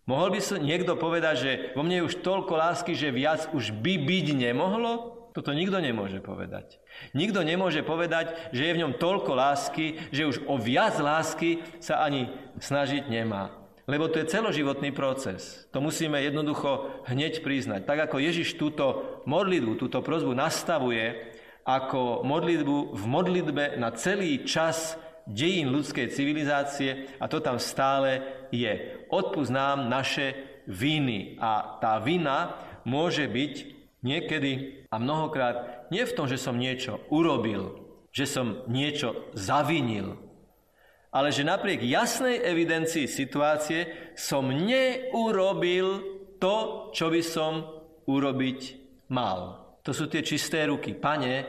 Mohol 0.07 0.29
by 0.35 0.39
sa 0.39 0.55
niekto 0.55 0.95
povedať, 0.95 1.35
že 1.35 1.51
vo 1.75 1.83
mne 1.83 1.99
je 1.99 2.07
už 2.07 2.23
toľko 2.23 2.53
lásky, 2.55 2.95
že 2.95 3.11
viac 3.11 3.51
už 3.51 3.75
by 3.75 3.99
byť 3.99 4.27
nemohlo? 4.39 5.19
Toto 5.35 5.53
nikto 5.53 5.77
nemôže 5.77 6.17
povedať. 6.17 6.81
Nikto 7.13 7.45
nemôže 7.45 7.85
povedať, 7.85 8.33
že 8.49 8.65
je 8.65 8.73
v 8.73 8.81
ňom 8.81 8.97
toľko 8.97 9.37
lásky, 9.37 9.99
že 10.09 10.25
už 10.25 10.47
o 10.49 10.57
viac 10.57 10.97
lásky 10.97 11.61
sa 11.77 12.01
ani 12.01 12.31
snažiť 12.57 13.05
nemá. 13.05 13.53
Lebo 13.87 14.09
to 14.11 14.19
je 14.19 14.27
celoživotný 14.27 14.91
proces. 14.91 15.63
To 15.71 15.79
musíme 15.79 16.19
jednoducho 16.19 17.03
hneď 17.07 17.39
priznať. 17.39 17.87
Tak 17.87 18.09
ako 18.09 18.19
Ježiš 18.19 18.59
túto 18.59 19.23
modlitbu, 19.23 19.79
túto 19.79 20.03
prozbu 20.03 20.35
nastavuje 20.35 21.36
ako 21.67 22.23
modlitbu 22.23 22.95
v 22.95 23.03
modlitbe 23.03 23.63
na 23.75 23.91
celý 23.91 24.47
čas 24.47 24.95
dejín 25.27 25.75
ľudskej 25.75 26.07
civilizácie 26.15 27.19
a 27.19 27.27
to 27.27 27.43
tam 27.43 27.59
stále 27.59 28.23
je. 28.55 29.03
Odpúsť 29.11 29.51
nám 29.51 29.91
naše 29.91 30.33
viny. 30.63 31.35
A 31.43 31.77
tá 31.83 31.99
vina 31.99 32.55
môže 32.87 33.27
byť 33.27 33.77
Niekedy 34.07 34.85
a 34.93 35.01
mnohokrát 35.01 35.89
nie 35.89 36.05
v 36.05 36.15
tom, 36.15 36.29
že 36.29 36.37
som 36.37 36.53
niečo 36.53 37.03
urobil, 37.11 37.81
že 38.13 38.29
som 38.29 38.63
niečo 38.69 39.33
zavinil, 39.33 40.21
ale 41.09 41.33
že 41.33 41.41
napriek 41.41 41.81
jasnej 41.81 42.39
evidencii 42.39 43.09
situácie 43.09 44.13
som 44.13 44.47
neurobil 44.47 46.05
to, 46.37 46.89
čo 46.93 47.09
by 47.09 47.21
som 47.25 47.67
urobiť 48.05 48.59
mal. 49.09 49.66
To 49.87 49.95
sú 49.95 50.11
tie 50.11 50.19
čisté 50.19 50.67
ruky. 50.67 50.91
Pane, 50.91 51.47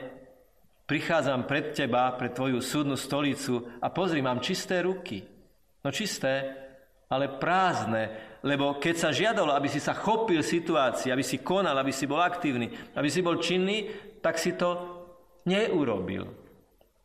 prichádzam 0.87 1.43
pred 1.43 1.75
teba, 1.75 2.15
pred 2.15 2.31
tvoju 2.31 2.63
súdnu 2.63 2.95
stolicu 2.95 3.83
a 3.83 3.91
pozri, 3.91 4.23
mám 4.23 4.39
čisté 4.39 4.79
ruky. 4.79 5.19
No 5.83 5.91
čisté, 5.91 6.47
ale 7.11 7.35
prázdne, 7.35 8.39
lebo 8.47 8.79
keď 8.79 8.95
sa 8.95 9.09
žiadalo, 9.11 9.51
aby 9.51 9.67
si 9.67 9.83
sa 9.83 9.91
chopil 9.91 10.39
situácii, 10.39 11.11
aby 11.11 11.19
si 11.19 11.43
konal, 11.43 11.75
aby 11.75 11.91
si 11.91 12.07
bol 12.07 12.23
aktívny, 12.23 12.71
aby 12.95 13.11
si 13.11 13.19
bol 13.19 13.43
činný, 13.43 13.91
tak 14.23 14.39
si 14.39 14.55
to 14.55 14.71
neurobil. 15.43 16.31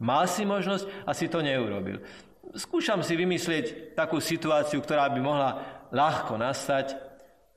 Mal 0.07 0.31
si 0.31 0.47
možnosť 0.47 1.03
a 1.03 1.11
si 1.19 1.27
to 1.27 1.43
neurobil. 1.43 1.99
Skúšam 2.55 3.03
si 3.03 3.19
vymyslieť 3.19 3.99
takú 3.99 4.23
situáciu, 4.23 4.79
ktorá 4.79 5.11
by 5.11 5.19
mohla 5.19 5.51
ľahko 5.91 6.39
nastať. 6.39 7.14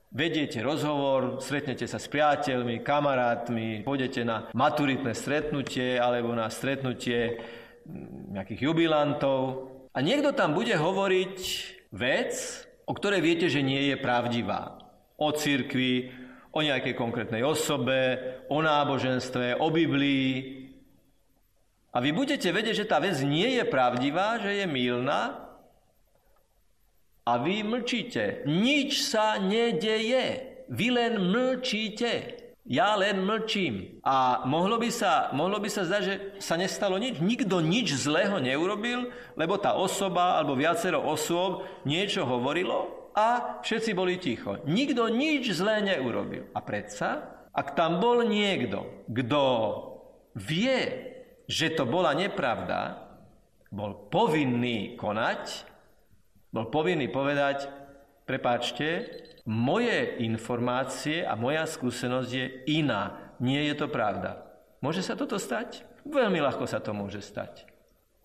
Vediete 0.08 0.64
rozhovor, 0.64 1.36
stretnete 1.44 1.84
sa 1.84 2.00
s 2.00 2.08
priateľmi, 2.08 2.80
kamarátmi, 2.80 3.84
pôjdete 3.84 4.24
na 4.24 4.48
maturitné 4.56 5.12
stretnutie 5.12 6.00
alebo 6.00 6.32
na 6.32 6.48
stretnutie 6.48 7.36
nejakých 8.32 8.72
jubilantov 8.72 9.68
a 9.92 10.00
niekto 10.00 10.32
tam 10.32 10.56
bude 10.56 10.72
hovoriť 10.72 11.36
vec, 11.92 12.32
o 12.88 12.96
ktorej 12.96 13.20
viete, 13.20 13.52
že 13.52 13.60
nie 13.60 13.92
je 13.92 13.96
pravdivá. 14.00 14.80
O 15.20 15.28
cirkvi, 15.36 16.08
o 16.56 16.64
nejakej 16.64 16.96
konkrétnej 16.96 17.44
osobe, 17.44 18.16
o 18.48 18.64
náboženstve, 18.64 19.60
o 19.60 19.68
Biblii. 19.68 20.64
A 21.92 22.00
vy 22.00 22.16
budete 22.16 22.48
vedieť, 22.48 22.84
že 22.84 22.88
tá 22.88 22.96
vec 22.96 23.20
nie 23.20 23.60
je 23.60 23.64
pravdivá, 23.68 24.40
že 24.40 24.64
je 24.64 24.66
mylná 24.70 25.47
a 27.28 27.36
vy 27.36 27.60
mlčíte. 27.60 28.48
Nič 28.48 29.04
sa 29.04 29.36
nedeje. 29.36 30.48
Vy 30.72 30.86
len 30.88 31.20
mlčíte. 31.28 32.40
Ja 32.64 32.96
len 32.96 33.24
mlčím. 33.24 34.00
A 34.04 34.44
mohlo 34.48 34.80
by, 34.80 34.88
sa, 34.88 35.32
mohlo 35.36 35.60
by 35.60 35.68
sa 35.68 35.84
zdať, 35.84 36.02
že 36.04 36.14
sa 36.40 36.56
nestalo 36.56 36.96
nič. 36.96 37.20
Nikto 37.20 37.60
nič 37.60 37.96
zlého 37.96 38.40
neurobil, 38.40 39.12
lebo 39.36 39.60
tá 39.60 39.76
osoba 39.76 40.40
alebo 40.40 40.56
viacero 40.56 41.04
osôb 41.04 41.68
niečo 41.88 42.24
hovorilo 42.24 43.12
a 43.12 43.60
všetci 43.64 43.90
boli 43.92 44.20
ticho. 44.20 44.60
Nikto 44.68 45.08
nič 45.12 45.52
zlé 45.52 45.84
neurobil. 45.84 46.48
A 46.52 46.60
predsa, 46.64 47.44
ak 47.52 47.72
tam 47.72 48.00
bol 48.04 48.24
niekto, 48.24 49.04
kto 49.08 49.44
vie, 50.36 50.80
že 51.48 51.72
to 51.72 51.88
bola 51.88 52.12
nepravda, 52.12 53.08
bol 53.72 54.08
povinný 54.12 54.96
konať, 54.96 55.64
bol 56.52 56.72
povinný 56.72 57.12
povedať, 57.12 57.68
prepáčte, 58.24 59.08
moje 59.48 60.20
informácie 60.20 61.24
a 61.24 61.32
moja 61.32 61.64
skúsenosť 61.64 62.30
je 62.30 62.46
iná. 62.80 63.32
Nie 63.40 63.68
je 63.72 63.74
to 63.80 63.86
pravda. 63.88 64.44
Môže 64.84 65.00
sa 65.00 65.16
toto 65.16 65.40
stať? 65.40 65.84
Veľmi 66.04 66.40
ľahko 66.40 66.68
sa 66.68 66.80
to 66.80 66.92
môže 66.92 67.24
stať. 67.24 67.64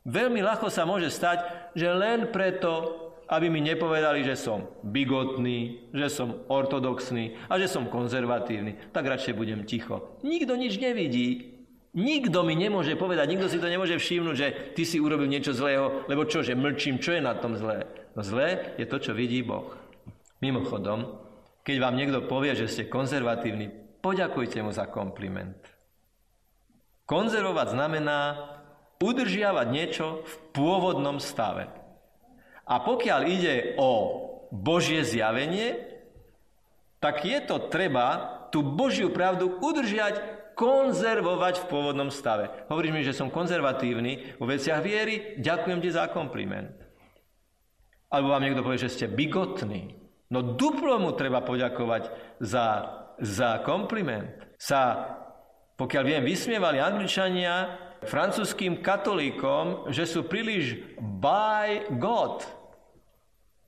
Veľmi 0.03 0.43
ľahko 0.43 0.67
sa 0.67 0.83
môže 0.83 1.07
stať, 1.07 1.71
že 1.79 1.87
len 1.87 2.27
preto, 2.27 2.99
aby 3.31 3.47
mi 3.47 3.63
nepovedali, 3.63 4.19
že 4.27 4.35
som 4.35 4.67
bigotný, 4.83 5.91
že 5.95 6.11
som 6.11 6.43
ortodoxný 6.51 7.39
a 7.47 7.55
že 7.55 7.71
som 7.71 7.87
konzervatívny, 7.87 8.91
tak 8.91 9.07
radšej 9.07 9.31
budem 9.31 9.63
ticho. 9.63 10.19
Nikto 10.27 10.59
nič 10.59 10.75
nevidí. 10.75 11.55
Nikto 11.93 12.41
mi 12.41 12.57
nemôže 12.57 12.97
povedať, 12.97 13.29
nikto 13.29 13.47
si 13.47 13.61
to 13.61 13.69
nemôže 13.69 13.95
všimnúť, 13.95 14.35
že 14.35 14.47
ty 14.73 14.81
si 14.81 14.97
urobil 14.97 15.29
niečo 15.29 15.53
zlého, 15.53 16.03
lebo 16.09 16.25
čo, 16.25 16.41
že 16.41 16.57
mlčím, 16.57 16.97
čo 16.97 17.13
je 17.13 17.21
na 17.21 17.37
tom 17.37 17.53
zlé? 17.53 17.85
Zlé 18.13 18.77
je 18.77 18.85
to, 18.85 19.01
čo 19.01 19.17
vidí 19.17 19.41
Boh. 19.41 19.73
Mimochodom, 20.37 21.17
keď 21.65 21.75
vám 21.79 21.95
niekto 21.97 22.19
povie, 22.29 22.53
že 22.53 22.69
ste 22.69 22.91
konzervatívni, 22.91 23.71
poďakujte 24.03 24.61
mu 24.61 24.69
za 24.69 24.85
kompliment. 24.85 25.57
Konzervovať 27.09 27.67
znamená 27.73 28.19
udržiavať 29.01 29.67
niečo 29.71 30.21
v 30.23 30.33
pôvodnom 30.53 31.17
stave. 31.17 31.71
A 32.63 32.79
pokiaľ 32.79 33.21
ide 33.27 33.55
o 33.75 33.91
Božie 34.53 35.03
zjavenie, 35.03 35.79
tak 37.01 37.25
je 37.27 37.39
to 37.43 37.67
treba 37.67 38.39
tú 38.53 38.63
Božiu 38.63 39.11
pravdu 39.11 39.59
udržiať, 39.59 40.43
konzervovať 40.53 41.65
v 41.65 41.67
pôvodnom 41.67 42.13
stave. 42.13 42.47
Hovoríš 42.69 42.93
mi, 42.93 43.01
že 43.01 43.17
som 43.17 43.33
konzervatívny 43.33 44.37
vo 44.37 44.45
veciach 44.45 44.85
viery, 44.85 45.41
ďakujem 45.41 45.79
ti 45.81 45.89
za 45.89 46.05
kompliment. 46.13 46.82
Alebo 48.13 48.29
vám 48.29 48.45
niekto 48.45 48.61
povie, 48.61 48.85
že 48.85 48.93
ste 48.93 49.05
bigotní. 49.09 49.97
No 50.29 50.53
duplo 50.53 51.01
mu 51.01 51.17
treba 51.17 51.41
poďakovať 51.41 52.37
za, 52.37 52.67
za 53.17 53.65
kompliment. 53.65 54.29
Sa, 54.61 55.09
pokiaľ 55.73 56.03
viem, 56.05 56.21
vysmievali 56.21 56.77
Angličania 56.77 57.73
francúzským 58.05 58.85
katolíkom, 58.85 59.89
že 59.89 60.05
sú 60.05 60.29
príliš 60.29 60.77
by 61.01 61.89
God. 61.97 62.45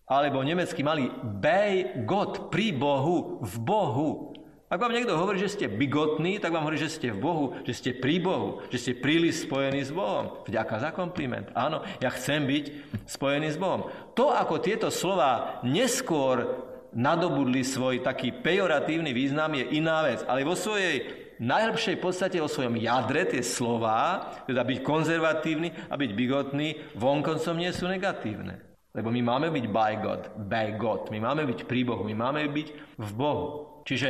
Alebo 0.06 0.46
nemecky 0.46 0.86
mali 0.86 1.10
by 1.42 2.06
God, 2.06 2.54
pri 2.54 2.70
Bohu, 2.78 3.42
v 3.42 3.56
Bohu. 3.58 4.35
Ak 4.66 4.82
vám 4.82 4.98
niekto 4.98 5.14
hovorí, 5.14 5.38
že 5.38 5.54
ste 5.54 5.70
bigotní, 5.70 6.42
tak 6.42 6.50
vám 6.50 6.66
hovorí, 6.66 6.82
že 6.82 6.90
ste 6.90 7.14
v 7.14 7.22
Bohu, 7.22 7.46
že 7.62 7.74
ste 7.78 7.94
pri 7.94 8.18
Bohu, 8.18 8.66
že 8.74 8.82
ste 8.82 8.98
príliš 8.98 9.46
spojení 9.46 9.86
s 9.86 9.94
Bohom. 9.94 10.42
Vďaka 10.50 10.82
za 10.82 10.90
kompliment. 10.90 11.54
Áno, 11.54 11.86
ja 12.02 12.10
chcem 12.10 12.50
byť 12.50 12.66
spojený 13.06 13.54
s 13.54 13.62
Bohom. 13.62 13.86
To, 14.18 14.34
ako 14.34 14.66
tieto 14.66 14.90
slova 14.90 15.62
neskôr 15.62 16.66
nadobudli 16.98 17.62
svoj 17.62 18.02
taký 18.02 18.34
pejoratívny 18.42 19.14
význam, 19.14 19.54
je 19.54 19.70
iná 19.78 20.02
vec. 20.02 20.26
Ale 20.26 20.42
vo 20.42 20.58
svojej 20.58 21.14
najlepšej 21.38 22.02
podstate, 22.02 22.42
vo 22.42 22.50
svojom 22.50 22.82
jadre 22.82 23.28
tie 23.30 23.46
slova, 23.46 24.34
teda 24.50 24.66
byť 24.66 24.80
konzervatívny 24.82 25.70
a 25.92 25.94
byť 25.94 26.12
bigotný, 26.18 26.98
vonkoncom 26.98 27.54
nie 27.54 27.70
sú 27.70 27.86
negatívne. 27.86 28.66
Lebo 28.98 29.14
my 29.14 29.22
máme 29.22 29.52
byť 29.52 29.66
by 29.70 29.94
God, 30.00 30.22
by 30.50 30.68
God. 30.80 31.14
My 31.14 31.20
máme 31.22 31.44
byť 31.46 31.68
pri 31.68 31.84
Bohu, 31.86 32.02
my 32.02 32.16
máme 32.18 32.48
byť 32.50 32.98
v 32.98 33.10
Bohu. 33.14 33.76
Čiže 33.86 34.10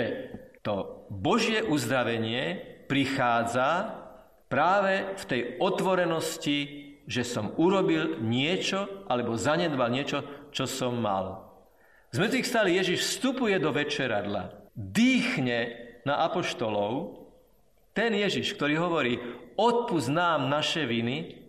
Božie 1.09 1.61
uzdravenie 1.61 2.61
prichádza 2.89 4.01
práve 4.49 5.17
v 5.17 5.23
tej 5.25 5.41
otvorenosti, 5.61 6.57
že 7.05 7.21
som 7.21 7.53
urobil 7.57 8.21
niečo 8.21 9.05
alebo 9.05 9.37
zanedbal 9.37 9.93
niečo, 9.93 10.49
čo 10.49 10.65
som 10.65 10.97
mal. 10.97 11.45
Z 12.09 12.21
mŕtvych 12.21 12.47
stále 12.47 12.69
Ježiš 12.71 12.99
vstupuje 13.05 13.59
do 13.59 13.75
večeradla, 13.75 14.71
dýchne 14.73 15.59
na 16.07 16.23
apoštolov, 16.25 17.21
ten 17.95 18.11
Ježiš, 18.11 18.55
ktorý 18.55 18.75
hovorí, 18.79 19.13
odpust 19.55 20.11
nám 20.11 20.51
naše 20.51 20.83
viny, 20.83 21.44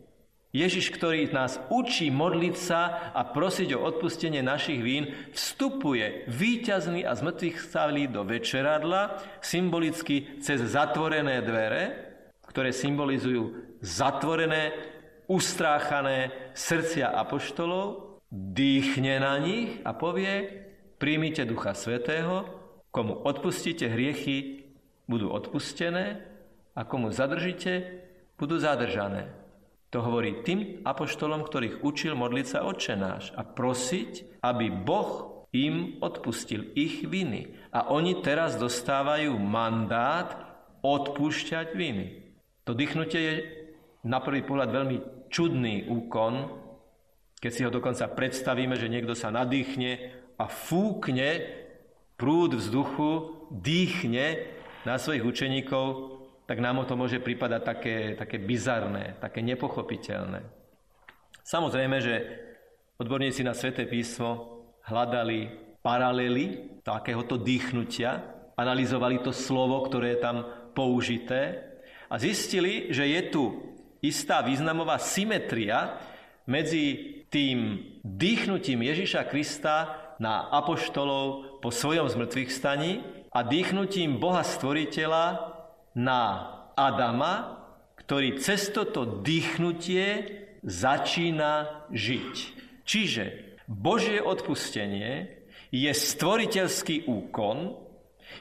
Ježiš, 0.56 0.88
ktorý 0.96 1.28
nás 1.36 1.60
učí 1.68 2.08
modliť 2.08 2.56
sa 2.56 3.12
a 3.12 3.28
prosiť 3.28 3.76
o 3.76 3.84
odpustenie 3.84 4.40
našich 4.40 4.80
vín, 4.80 5.12
vstupuje 5.36 6.24
výťazný 6.32 7.04
a 7.04 7.12
zmrtvých 7.12 7.60
stavlí 7.60 8.08
do 8.08 8.24
večeradla, 8.24 9.20
symbolicky 9.44 10.40
cez 10.40 10.64
zatvorené 10.64 11.44
dvere, 11.44 11.84
ktoré 12.48 12.72
symbolizujú 12.72 13.76
zatvorené, 13.84 14.72
ustráchané 15.28 16.32
srdcia 16.56 17.12
apoštolov, 17.12 18.16
dýchne 18.32 19.20
na 19.20 19.36
nich 19.36 19.84
a 19.84 19.92
povie, 19.92 20.64
príjmite 20.96 21.44
Ducha 21.44 21.76
Svetého, 21.76 22.48
komu 22.88 23.12
odpustíte 23.12 23.92
hriechy, 23.92 24.72
budú 25.04 25.28
odpustené 25.36 26.24
a 26.72 26.80
komu 26.88 27.12
zadržíte, 27.12 28.00
budú 28.40 28.56
zadržané. 28.56 29.45
To 29.94 30.02
hovorí 30.02 30.42
tým 30.42 30.82
apoštolom, 30.82 31.46
ktorých 31.46 31.86
učil 31.86 32.18
modliť 32.18 32.46
sa 32.46 32.66
Otče 32.66 32.94
náš 32.98 33.30
a 33.38 33.46
prosiť, 33.46 34.42
aby 34.42 34.66
Boh 34.68 35.46
im 35.54 36.02
odpustil 36.02 36.74
ich 36.74 37.06
viny. 37.06 37.54
A 37.70 37.88
oni 37.94 38.18
teraz 38.20 38.58
dostávajú 38.58 39.38
mandát 39.38 40.34
odpúšťať 40.82 41.72
viny. 41.72 42.06
To 42.66 42.74
dýchnutie 42.74 43.20
je 43.22 43.34
na 44.06 44.18
prvý 44.18 44.42
pohľad 44.42 44.70
veľmi 44.74 44.96
čudný 45.30 45.86
úkon, 45.86 46.66
keď 47.38 47.50
si 47.52 47.62
ho 47.62 47.70
dokonca 47.70 48.10
predstavíme, 48.10 48.74
že 48.74 48.90
niekto 48.90 49.14
sa 49.14 49.30
nadýchne 49.30 50.12
a 50.34 50.44
fúkne 50.50 51.46
prúd 52.16 52.56
vzduchu, 52.58 53.44
dýchne 53.52 54.50
na 54.88 54.96
svojich 54.96 55.22
učeníkov 55.22 56.15
tak 56.46 56.62
nám 56.62 56.86
to 56.86 56.94
môže 56.94 57.18
pripadať 57.18 57.62
také, 57.62 57.96
také 58.14 58.38
bizarné, 58.38 59.18
také 59.18 59.42
nepochopiteľné. 59.42 60.46
Samozrejme, 61.42 61.96
že 61.98 62.14
odborníci 62.98 63.42
na 63.42 63.54
Sveté 63.54 63.86
písmo 63.86 64.62
hľadali 64.86 65.50
paralely 65.82 66.78
takéhoto 66.86 67.38
dýchnutia, 67.38 68.22
analyzovali 68.54 69.22
to 69.22 69.34
slovo, 69.34 69.82
ktoré 69.86 70.16
je 70.16 70.22
tam 70.22 70.36
použité 70.74 71.66
a 72.06 72.18
zistili, 72.18 72.94
že 72.94 73.06
je 73.06 73.22
tu 73.30 73.44
istá 74.02 74.42
významová 74.42 75.02
symetria 75.02 75.98
medzi 76.46 77.26
tým 77.26 77.82
dýchnutím 78.06 78.86
Ježiša 78.86 79.26
Krista 79.26 79.98
na 80.22 80.46
apoštolov 80.54 81.58
po 81.58 81.74
svojom 81.74 82.06
zmrtvých 82.06 82.50
staní 82.54 83.02
a 83.34 83.42
dýchnutím 83.42 84.22
Boha 84.22 84.46
Stvoriteľa 84.46 85.55
na 85.96 86.52
Adama, 86.76 87.64
ktorý 87.96 88.38
cez 88.38 88.68
toto 88.68 89.24
dýchnutie 89.24 90.28
začína 90.60 91.88
žiť. 91.88 92.34
Čiže 92.86 93.24
Božie 93.66 94.22
odpustenie 94.22 95.42
je 95.72 95.90
stvoriteľský 95.90 97.08
úkon, 97.10 97.74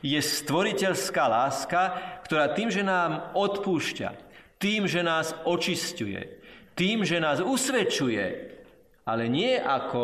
je 0.04 0.20
stvoriteľská 0.22 1.24
láska, 1.26 1.82
ktorá 2.28 2.54
tým, 2.54 2.70
že 2.70 2.86
nám 2.86 3.34
odpúšťa, 3.34 4.10
tým, 4.62 4.86
že 4.86 5.02
nás 5.02 5.34
očistuje, 5.48 6.44
tým, 6.78 7.08
že 7.08 7.18
nás 7.18 7.42
usvedčuje, 7.42 8.26
ale 9.08 9.24
nie 9.32 9.56
ako 9.58 10.04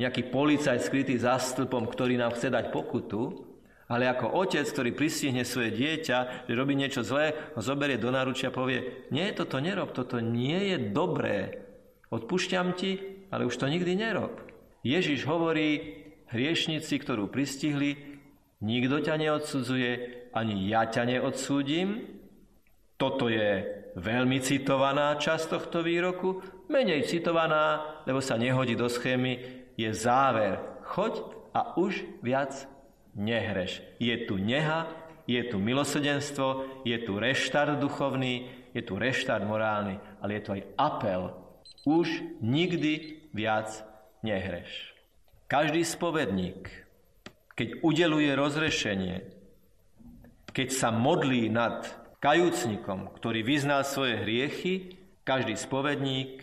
nejaký 0.00 0.32
policajt 0.32 0.80
skrytý 0.80 1.20
za 1.20 1.36
stĺpom, 1.36 1.84
ktorý 1.84 2.16
nám 2.16 2.32
chce 2.32 2.48
dať 2.48 2.72
pokutu, 2.72 3.49
ale 3.90 4.06
ako 4.06 4.38
otec, 4.38 4.62
ktorý 4.70 4.94
pristihne 4.94 5.42
svoje 5.42 5.74
dieťa, 5.74 6.46
že 6.46 6.54
robí 6.54 6.78
niečo 6.78 7.02
zlé, 7.02 7.34
ho 7.58 7.60
zoberie 7.60 7.98
do 7.98 8.14
náručia 8.14 8.54
a 8.54 8.56
povie, 8.56 9.10
nie, 9.10 9.26
toto 9.34 9.58
nerob, 9.58 9.90
toto 9.90 10.22
nie 10.22 10.70
je 10.70 10.94
dobré. 10.94 11.66
Odpúšťam 12.14 12.78
ti, 12.78 13.02
ale 13.34 13.50
už 13.50 13.58
to 13.58 13.66
nikdy 13.66 13.98
nerob. 13.98 14.30
Ježiš 14.86 15.26
hovorí, 15.26 15.98
hriešnici, 16.30 17.02
ktorú 17.02 17.26
pristihli, 17.26 18.22
nikto 18.62 19.02
ťa 19.02 19.14
neodsudzuje, 19.18 19.92
ani 20.30 20.70
ja 20.70 20.86
ťa 20.86 21.10
neodsúdim. 21.10 22.06
Toto 22.94 23.26
je 23.26 23.66
veľmi 23.98 24.38
citovaná 24.38 25.18
časť 25.18 25.58
tohto 25.58 25.82
výroku, 25.82 26.38
menej 26.70 27.10
citovaná, 27.10 27.98
lebo 28.06 28.22
sa 28.22 28.38
nehodí 28.38 28.78
do 28.78 28.86
schémy, 28.86 29.66
je 29.74 29.90
záver. 29.90 30.62
Choď 30.86 31.26
a 31.50 31.74
už 31.74 32.06
viac 32.22 32.70
nehreš. 33.14 33.82
Je 33.98 34.14
tu 34.26 34.38
neha, 34.38 34.88
je 35.26 35.42
tu 35.46 35.62
milosedenstvo, 35.62 36.82
je 36.82 36.96
tu 37.06 37.18
reštart 37.18 37.78
duchovný, 37.78 38.50
je 38.74 38.82
tu 38.82 38.98
reštart 38.98 39.46
morálny, 39.46 39.98
ale 40.22 40.38
je 40.38 40.42
tu 40.42 40.50
aj 40.54 40.62
apel. 40.78 41.22
Už 41.86 42.22
nikdy 42.42 43.22
viac 43.34 43.70
nehreš. 44.22 44.94
Každý 45.50 45.82
spovedník, 45.82 46.70
keď 47.54 47.82
udeluje 47.82 48.30
rozrešenie, 48.34 49.26
keď 50.50 50.68
sa 50.70 50.90
modlí 50.90 51.50
nad 51.50 51.86
kajúcnikom, 52.18 53.10
ktorý 53.14 53.42
vyznal 53.42 53.82
svoje 53.86 54.18
hriechy, 54.18 54.98
každý 55.22 55.54
spovedník 55.54 56.42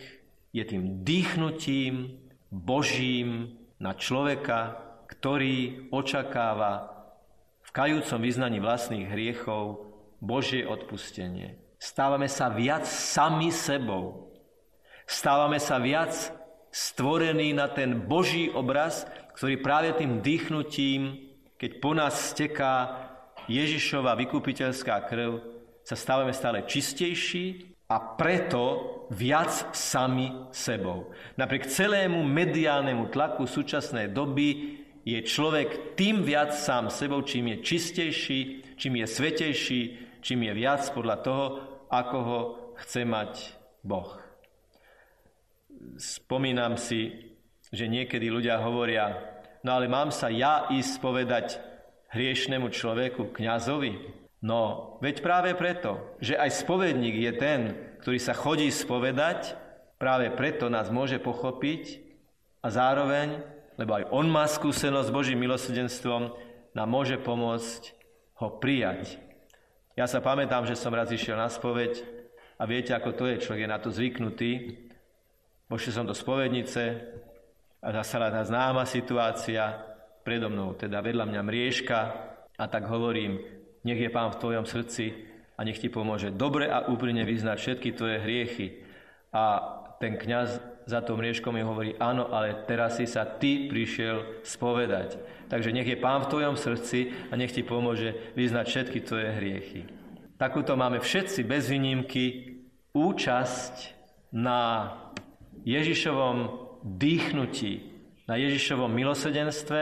je 0.56 0.64
tým 0.64 1.04
dýchnutím 1.04 2.24
Božím 2.50 3.60
na 3.78 3.94
človeka, 3.94 4.87
ktorý 5.08 5.90
očakáva 5.90 6.94
v 7.64 7.70
kajúcom 7.72 8.20
vyznaní 8.20 8.60
vlastných 8.60 9.08
hriechov 9.08 9.88
Božie 10.20 10.68
odpustenie. 10.68 11.60
Stávame 11.78 12.28
sa 12.28 12.50
viac 12.50 12.84
sami 12.84 13.54
sebou. 13.54 14.34
Stávame 15.08 15.62
sa 15.62 15.78
viac 15.80 16.12
stvorení 16.74 17.54
na 17.56 17.72
ten 17.72 18.06
Boží 18.06 18.52
obraz, 18.52 19.08
ktorý 19.38 19.62
práve 19.62 19.94
tým 19.96 20.20
dýchnutím, 20.20 21.32
keď 21.56 21.72
po 21.80 21.92
nás 21.94 22.34
steká 22.34 23.08
Ježišova 23.48 24.18
vykupiteľská 24.18 24.96
krv, 25.08 25.40
sa 25.88 25.96
stávame 25.96 26.36
stále 26.36 26.68
čistejší 26.68 27.78
a 27.88 27.96
preto 28.20 29.08
viac 29.14 29.72
sami 29.72 30.36
sebou. 30.52 31.16
Napriek 31.40 31.72
celému 31.72 32.20
mediálnemu 32.28 33.08
tlaku 33.08 33.48
súčasnej 33.48 34.12
doby 34.12 34.84
je 35.08 35.24
človek 35.24 35.96
tým 35.96 36.20
viac 36.20 36.52
sám 36.52 36.92
sebou, 36.92 37.24
čím 37.24 37.56
je 37.56 37.64
čistejší, 37.64 38.40
čím 38.76 39.00
je 39.00 39.08
svetejší, 39.08 39.82
čím 40.20 40.52
je 40.52 40.54
viac 40.54 40.84
podľa 40.92 41.18
toho, 41.24 41.46
ako 41.88 42.18
ho 42.20 42.40
chce 42.84 43.08
mať 43.08 43.56
Boh. 43.88 44.20
Spomínam 45.96 46.76
si, 46.76 47.32
že 47.72 47.88
niekedy 47.88 48.28
ľudia 48.28 48.60
hovoria, 48.60 49.16
no 49.64 49.80
ale 49.80 49.88
mám 49.88 50.12
sa 50.12 50.28
ja 50.28 50.68
ísť 50.68 51.00
povedať 51.00 51.64
hriešnemu 52.12 52.68
človeku, 52.68 53.32
kňazovi? 53.32 53.96
No, 54.44 54.96
veď 55.00 55.24
práve 55.24 55.56
preto, 55.56 56.20
že 56.20 56.36
aj 56.36 56.68
spovedník 56.68 57.16
je 57.16 57.34
ten, 57.40 57.60
ktorý 58.04 58.20
sa 58.20 58.36
chodí 58.36 58.68
spovedať, 58.68 59.56
práve 59.96 60.36
preto 60.36 60.68
nás 60.68 60.92
môže 60.92 61.16
pochopiť 61.24 62.04
a 62.60 62.68
zároveň 62.68 63.57
lebo 63.78 64.02
aj 64.02 64.10
on 64.10 64.26
má 64.28 64.50
skúsenosť 64.50 65.08
s 65.08 65.16
Božím 65.16 65.40
milosrdenstvom, 65.46 66.34
nám 66.74 66.90
môže 66.90 67.22
pomôcť 67.22 67.94
ho 68.42 68.58
prijať. 68.58 69.22
Ja 69.98 70.06
sa 70.06 70.22
pamätám, 70.22 70.66
že 70.66 70.78
som 70.78 70.94
raz 70.94 71.10
išiel 71.10 71.38
na 71.38 71.50
spoveď 71.50 72.02
a 72.58 72.66
viete, 72.66 72.94
ako 72.94 73.14
to 73.14 73.24
je, 73.30 73.42
človek 73.42 73.66
je 73.66 73.74
na 73.74 73.80
to 73.82 73.90
zvyknutý. 73.90 74.52
Vošiel 75.70 75.94
som 75.94 76.06
do 76.06 76.14
spovednice 76.14 77.02
a 77.82 77.88
zastala 78.02 78.34
tá 78.34 78.42
známa 78.46 78.86
situácia 78.86 79.78
predo 80.22 80.50
mnou, 80.52 80.76
teda 80.78 81.02
vedľa 81.02 81.26
mňa 81.30 81.42
mriežka 81.42 82.00
a 82.58 82.66
tak 82.68 82.90
hovorím, 82.90 83.42
nech 83.86 84.02
je 84.02 84.10
Pán 84.12 84.34
v 84.34 84.42
tvojom 84.42 84.66
srdci 84.68 85.14
a 85.58 85.66
nech 85.66 85.82
ti 85.82 85.90
pomôže 85.90 86.30
dobre 86.34 86.70
a 86.70 86.86
úprimne 86.90 87.26
vyznať 87.26 87.58
všetky 87.58 87.90
tvoje 87.98 88.18
hriechy. 88.22 88.68
A 89.34 89.44
ten 89.98 90.18
kňaz 90.20 90.62
za 90.88 91.04
tom 91.04 91.20
mriežkom 91.20 91.52
mi 91.52 91.60
hovorí, 91.60 92.00
áno, 92.00 92.32
ale 92.32 92.64
teraz 92.64 92.96
si 92.96 93.04
sa 93.04 93.28
ty 93.28 93.68
prišiel 93.68 94.40
spovedať. 94.40 95.20
Takže 95.52 95.76
nech 95.76 95.88
je 95.88 96.00
Pán 96.00 96.24
v 96.24 96.32
tvojom 96.32 96.56
srdci 96.56 97.12
a 97.28 97.36
nech 97.36 97.52
ti 97.52 97.68
pomôže 97.68 98.16
vyznať 98.40 98.66
všetky 98.66 99.00
tvoje 99.04 99.28
hriechy. 99.36 99.82
Takúto 100.40 100.80
máme 100.80 101.04
všetci 101.04 101.44
bez 101.44 101.68
výnimky 101.68 102.56
účasť 102.96 103.76
na 104.32 104.96
Ježišovom 105.68 106.38
dýchnutí, 106.88 107.74
na 108.32 108.40
Ježišovom 108.40 108.92
milosedenstve, 108.92 109.82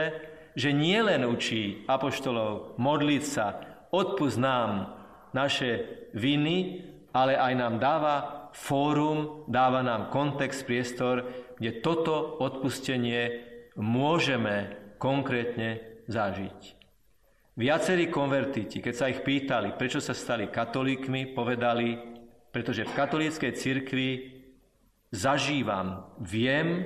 že 0.58 0.70
nie 0.74 0.98
len 0.98 1.22
učí 1.22 1.86
apoštolov 1.86 2.80
modliť 2.82 3.22
sa, 3.22 3.46
odpust 3.94 4.40
nám 4.40 4.96
naše 5.30 5.84
viny, 6.16 6.82
ale 7.12 7.36
aj 7.36 7.52
nám 7.54 7.74
dáva 7.78 8.14
fórum, 8.56 9.44
dáva 9.44 9.84
nám 9.84 10.08
kontext, 10.08 10.64
priestor, 10.64 11.28
kde 11.60 11.84
toto 11.84 12.40
odpustenie 12.40 13.44
môžeme 13.76 14.72
konkrétne 14.96 15.84
zažiť. 16.08 16.76
Viacerí 17.56 18.12
konvertiti, 18.12 18.84
keď 18.84 18.94
sa 18.96 19.08
ich 19.08 19.24
pýtali, 19.24 19.76
prečo 19.76 20.00
sa 20.00 20.12
stali 20.12 20.48
katolíkmi, 20.48 21.32
povedali, 21.32 21.96
pretože 22.52 22.84
v 22.84 22.96
katolíckej 22.96 23.52
cirkvi 23.56 24.08
zažívam, 25.12 26.04
viem, 26.20 26.84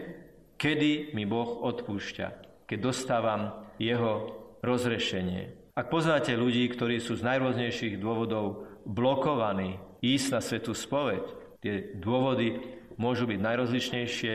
kedy 0.59 1.15
mi 1.15 1.27
Boh 1.27 1.63
odpúšťa, 1.67 2.27
keď 2.71 2.79
dostávam 2.79 3.51
jeho 3.83 4.31
rozrešenie. 4.63 5.75
Ak 5.75 5.91
poznáte 5.91 6.35
ľudí, 6.39 6.67
ktorí 6.71 7.03
sú 7.03 7.19
z 7.19 7.27
najrôznejších 7.27 7.99
dôvodov 7.99 8.67
blokovaní 8.87 9.81
ísť 10.03 10.29
na 10.31 10.41
svetú 10.43 10.77
spoveď, 10.77 11.40
tie 11.61 11.95
dôvody 11.97 12.61
môžu 12.97 13.25
byť 13.29 13.39
najrozličnejšie. 13.41 14.33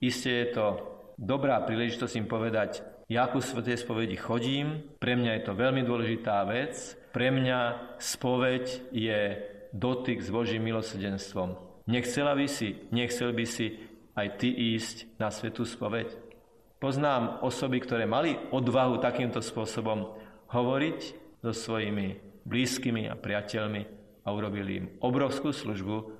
Isté 0.00 0.30
je 0.44 0.48
to 0.54 0.66
dobrá 1.18 1.60
príležitosť 1.66 2.14
im 2.20 2.28
povedať, 2.30 2.86
ja 3.08 3.24
ku 3.26 3.40
svetej 3.40 3.80
spovedi 3.80 4.20
chodím, 4.20 4.84
pre 5.00 5.16
mňa 5.16 5.40
je 5.40 5.42
to 5.48 5.52
veľmi 5.56 5.82
dôležitá 5.82 6.44
vec, 6.44 6.76
pre 7.10 7.32
mňa 7.32 7.96
spoveď 7.96 8.92
je 8.92 9.20
dotyk 9.72 10.20
s 10.20 10.28
Božím 10.28 10.68
milosrdenstvom. 10.68 11.56
Nechcela 11.88 12.36
by 12.36 12.44
si, 12.44 12.84
nechcel 12.92 13.32
by 13.32 13.44
si 13.48 13.80
aj 14.12 14.28
ty 14.36 14.52
ísť 14.52 15.16
na 15.16 15.32
svetú 15.32 15.64
spoveď? 15.64 16.12
Poznám 16.78 17.40
osoby, 17.42 17.80
ktoré 17.80 18.04
mali 18.04 18.36
odvahu 18.52 19.00
takýmto 19.00 19.40
spôsobom 19.40 20.14
hovoriť 20.52 21.00
so 21.40 21.50
svojimi 21.50 22.20
blízkymi 22.44 23.08
a 23.08 23.16
priateľmi 23.16 23.82
a 24.22 24.28
urobili 24.30 24.84
im 24.84 24.86
obrovskú 25.00 25.48
službu, 25.50 26.17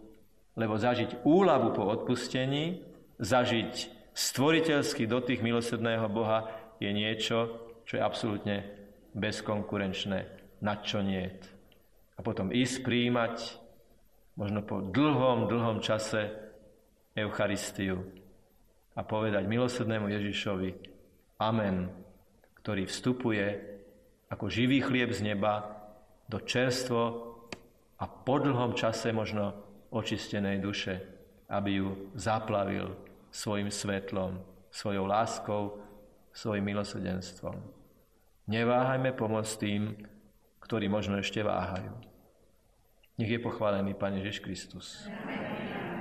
lebo 0.59 0.75
zažiť 0.75 1.23
úľavu 1.23 1.71
po 1.71 1.87
odpustení, 1.87 2.83
zažiť 3.23 3.75
stvoriteľský 4.11 5.07
dotyk 5.07 5.39
milosrdného 5.41 6.11
Boha 6.11 6.51
je 6.83 6.91
niečo, 6.91 7.39
čo 7.87 7.97
je 7.97 8.03
absolútne 8.03 8.67
bezkonkurenčné, 9.15 10.19
na 10.61 10.75
čo 10.83 10.99
nie. 11.01 11.31
A 12.19 12.21
potom 12.21 12.51
ísť 12.51 12.83
príjmať, 12.83 13.37
možno 14.35 14.67
po 14.67 14.83
dlhom, 14.83 15.47
dlhom 15.47 15.79
čase, 15.79 16.51
Eucharistiu 17.19 17.99
a 18.95 19.03
povedať 19.03 19.47
milosrdnému 19.51 20.07
Ježišovi 20.07 20.71
Amen, 21.43 21.91
ktorý 22.63 22.87
vstupuje 22.87 23.47
ako 24.31 24.47
živý 24.47 24.83
chlieb 24.83 25.11
z 25.11 25.35
neba 25.35 25.83
do 26.31 26.39
čerstvo 26.39 27.03
a 27.99 28.05
po 28.07 28.37
dlhom 28.39 28.79
čase 28.79 29.11
možno 29.11 29.68
očistenej 29.91 30.61
duše, 30.61 31.01
aby 31.49 31.81
ju 31.81 32.13
zaplavil 32.15 32.93
svojim 33.33 33.73
svetlom, 33.73 34.41
svojou 34.71 35.05
láskou, 35.09 35.81
svojim 36.33 36.65
milosrdenstvom. 36.65 37.57
Neváhajme 38.49 39.13
pomôcť 39.13 39.55
tým, 39.61 39.83
ktorí 40.65 40.89
možno 40.89 41.21
ešte 41.21 41.41
váhajú. 41.45 41.93
Nech 43.19 43.33
je 43.35 43.41
pochválený 43.43 43.99
Pane 43.99 44.23
Ježiš 44.23 44.39
Kristus. 44.45 45.09
Amen. 45.11 45.98